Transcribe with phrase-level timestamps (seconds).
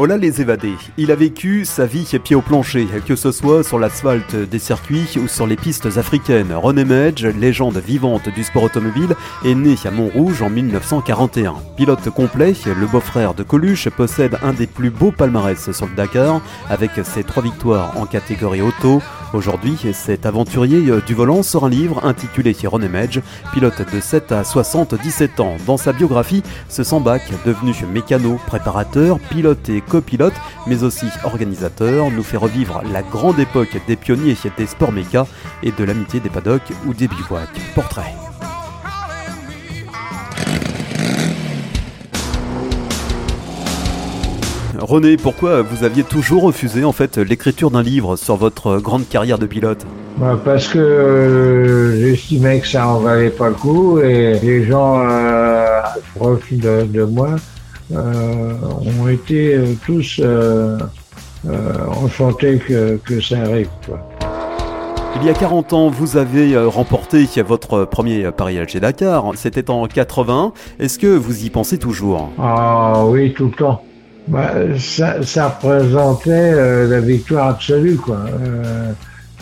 [0.00, 0.76] Hola les évadés.
[0.96, 5.18] Il a vécu sa vie pied au plancher, que ce soit sur l'asphalte des circuits
[5.20, 6.52] ou sur les pistes africaines.
[6.54, 11.54] René Medge, légende vivante du sport automobile, est né à Montrouge en 1941.
[11.76, 16.42] Pilote complet, le beau-frère de Coluche possède un des plus beaux palmarès sur le Dakar,
[16.70, 19.02] avec ses trois victoires en catégorie auto.
[19.34, 23.20] Aujourd'hui, cet aventurier du volant sort un livre intitulé René Medge,
[23.52, 25.56] pilote de 7 à 77 ans.
[25.66, 30.34] Dans sa biographie, ce Sambac, devenu mécano, préparateur, pilote et copilote,
[30.66, 35.26] mais aussi organisateur, nous fait revivre la grande époque des pionniers des sports méca
[35.62, 37.60] et de l'amitié des paddocks ou des bivouacs.
[37.74, 38.14] Portrait.
[44.88, 49.38] René, pourquoi vous aviez toujours refusé en fait l'écriture d'un livre sur votre grande carrière
[49.38, 49.86] de pilote?
[50.16, 55.06] Bah Parce que euh, j'estimais que ça en valait pas le coup et les gens
[55.06, 55.78] euh,
[56.14, 57.36] proches de moi
[57.94, 58.54] euh,
[59.00, 60.78] ont été euh, tous euh,
[62.02, 63.68] enchantés que, que, ça arrive.
[63.86, 64.00] Quoi.
[65.20, 69.32] Il y a 40 ans, vous avez remporté votre premier Paris-Alger Dakar.
[69.34, 70.54] C'était en 80.
[70.78, 72.30] Est-ce que vous y pensez toujours?
[72.38, 73.82] Ah oui, tout le temps.
[74.28, 78.20] Bah, ça, ça, représentait la victoire absolue, quoi.
[78.42, 78.92] Euh,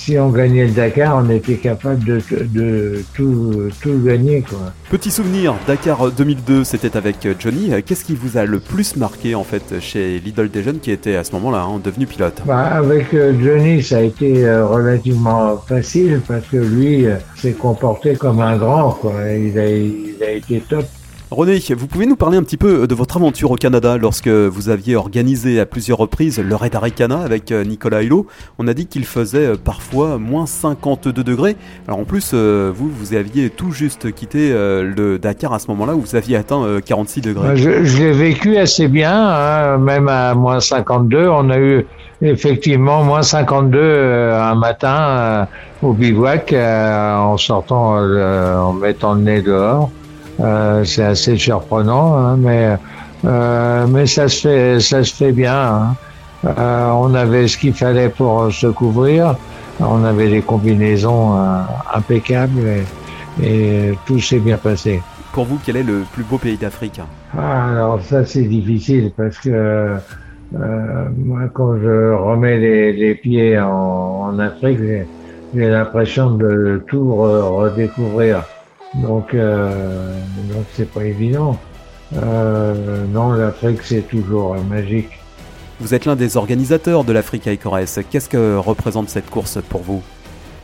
[0.00, 4.40] si on gagnait le Dakar, on était capable de, de tout, tout, gagner.
[4.40, 4.72] Quoi.
[4.88, 7.70] Petit souvenir, Dakar 2002, c'était avec Johnny.
[7.84, 11.16] Qu'est-ce qui vous a le plus marqué en fait chez l'idole des jeunes qui était
[11.16, 12.40] à ce moment-là hein, devenu pilote?
[12.46, 17.52] Bah, Avec euh, Johnny, ça a été euh, relativement facile parce que lui euh, s'est
[17.52, 18.92] comporté comme un grand.
[18.92, 19.12] Quoi.
[19.38, 20.86] Il, a, il a été top.
[21.30, 24.68] René, vous pouvez nous parler un petit peu de votre aventure au Canada lorsque vous
[24.68, 28.26] aviez organisé à plusieurs reprises le Raid Arikana avec euh, Nicolas Hulot.
[28.58, 31.54] On a dit qu'il faisait euh, parfois moins 52 degrés.
[31.86, 35.94] Alors en plus, euh, vous, vous aviez tout juste quitté le Dakar à ce moment-là
[35.94, 37.56] où vous aviez atteint 46 degrés.
[37.56, 41.28] Je, l'ai vécu assez bien, hein, même à moins 52.
[41.28, 41.86] On a eu
[42.22, 45.46] effectivement moins 52 un matin
[45.80, 49.90] au bivouac en sortant, en mettant le nez dehors.
[50.38, 52.76] Euh, c'est assez surprenant, hein, mais
[53.24, 55.54] euh, mais ça se fait ça se fait bien.
[55.54, 55.96] Hein.
[56.46, 59.34] Euh, on avait ce qu'il fallait pour se couvrir.
[59.80, 61.38] On avait des combinaisons
[61.92, 62.60] impeccables
[63.42, 65.02] et, et tout s'est bien passé.
[65.32, 67.00] Pour vous, quel est le plus beau pays d'Afrique?
[67.36, 69.98] Ah, Alors ça, c'est difficile parce que euh,
[71.16, 73.68] moi, quand je remets les, les pieds en,
[74.28, 74.80] en Afrique,
[75.54, 78.42] j'ai l'impression de tout redécouvrir.
[78.94, 80.18] Donc, euh,
[80.52, 81.56] donc c'est pas évident.
[82.16, 85.10] Euh, non, l'Afrique, c'est toujours magique.
[85.80, 88.00] Vous êtes l'un des organisateurs de l'Afrique RS.
[88.10, 90.02] Qu'est-ce que représente cette course pour vous?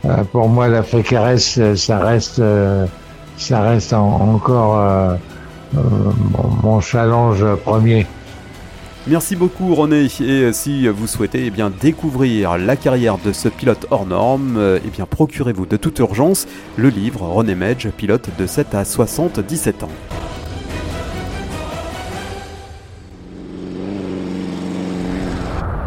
[0.05, 2.41] Euh, Pour moi, l'Afrique RS, ça reste,
[3.37, 5.17] ça reste encore
[6.63, 8.05] mon challenge premier.
[9.09, 13.87] Merci beaucoup René et si vous souhaitez eh bien, découvrir la carrière de ce pilote
[13.89, 16.45] hors norme, eh bien, procurez-vous de toute urgence
[16.75, 19.89] le livre René Medge, pilote de 7 à 77 ans.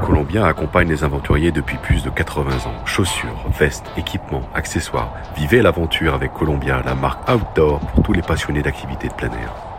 [0.07, 2.87] Columbia accompagne les aventuriers depuis plus de 80 ans.
[2.87, 5.13] Chaussures, vestes, équipements, accessoires.
[5.37, 9.70] Vivez l'aventure avec Columbia, la marque outdoor pour tous les passionnés d'activités de plein air.